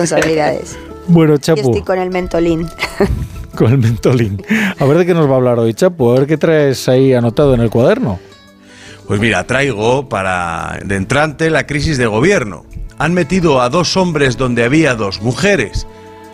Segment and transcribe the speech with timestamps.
[0.00, 0.78] responsabilidades.
[1.08, 2.68] Bueno, Y Chapo, estoy con el mentolín.
[3.54, 4.42] con el mentolín.
[4.76, 6.10] A ver de qué nos va a hablar hoy, Chapo.
[6.10, 8.18] A ver qué traes ahí anotado en el cuaderno.
[9.06, 12.66] Pues mira, traigo para de entrante la crisis de gobierno.
[12.98, 15.86] Han metido a dos hombres donde había dos mujeres.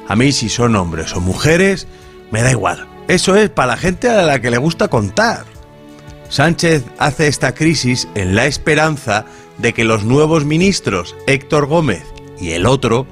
[0.09, 1.87] A mí si son hombres o mujeres,
[2.31, 2.87] me da igual.
[3.09, 5.45] Eso es para la gente a la que le gusta contar.
[6.31, 9.27] Sánchez hace esta crisis en la esperanza
[9.59, 12.05] de que los nuevos ministros, Héctor Gómez
[12.41, 13.07] y el otro,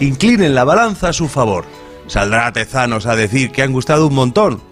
[0.00, 1.64] inclinen la balanza a su favor.
[2.06, 4.62] Saldrá Tezanos a decir que han gustado un montón.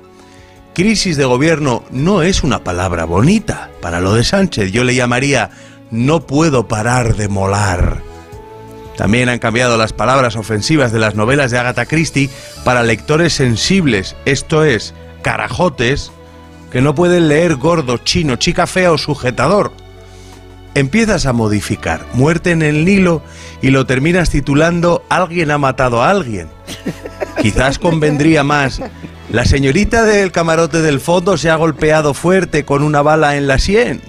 [0.75, 4.73] Crisis de gobierno no es una palabra bonita para lo de Sánchez.
[4.73, 5.51] Yo le llamaría
[5.91, 8.03] no puedo parar de molar.
[8.97, 12.31] También han cambiado las palabras ofensivas de las novelas de Agatha Christie
[12.65, 16.13] para lectores sensibles, esto es, carajotes,
[16.71, 19.73] que no pueden leer gordo, chino, chica fea o sujetador.
[20.75, 23.23] Empiezas a modificar Muerte en el Nilo
[23.61, 26.49] y lo terminas titulando Alguien ha matado a alguien.
[27.43, 28.81] Quizás convendría más
[29.31, 33.59] La señorita del camarote del fondo se ha golpeado fuerte con una bala en la
[33.59, 34.03] sien.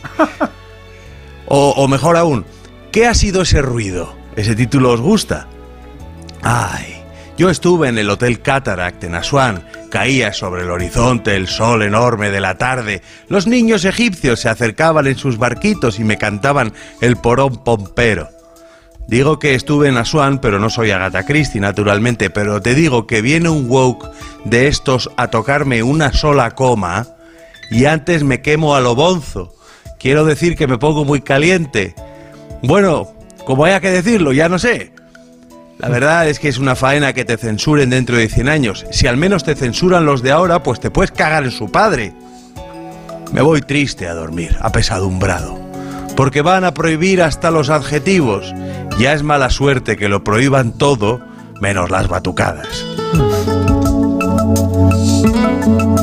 [1.45, 2.45] O, mejor aún,
[2.91, 4.15] ¿qué ha sido ese ruido?
[4.35, 5.47] ¿Ese título os gusta?
[6.41, 7.03] Ay,
[7.37, 9.63] yo estuve en el Hotel Cataract en Asuán.
[9.93, 13.03] Caía sobre el horizonte el sol enorme de la tarde.
[13.27, 18.27] Los niños egipcios se acercaban en sus barquitos y me cantaban el porón pompero.
[19.07, 23.21] Digo que estuve en Asuán, pero no soy Agatha Christie, naturalmente, pero te digo que
[23.21, 24.09] viene un woke
[24.45, 27.05] de estos a tocarme una sola coma
[27.69, 29.53] y antes me quemo a lo bonzo.
[29.99, 31.93] Quiero decir que me pongo muy caliente.
[32.63, 33.13] Bueno,
[33.45, 34.91] como haya que decirlo, ya no sé.
[35.83, 38.85] La verdad es que es una faena que te censuren dentro de 100 años.
[38.89, 42.13] Si al menos te censuran los de ahora, pues te puedes cagar en su padre.
[43.33, 45.59] Me voy triste a dormir, apesadumbrado.
[46.15, 48.53] Porque van a prohibir hasta los adjetivos.
[48.97, 51.19] Ya es mala suerte que lo prohíban todo,
[51.59, 52.85] menos las batucadas.